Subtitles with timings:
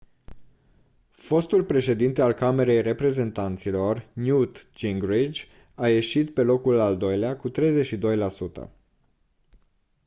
[1.11, 5.43] fostul președinte al camerei reprezentanților newt gingrich
[5.75, 8.71] a ieșit pe locul al doilea cu 32 la sută